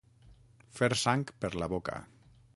Fer 0.79 0.89
sang 1.03 1.27
per 1.45 1.53
la 1.65 1.69
boca. 1.77 2.01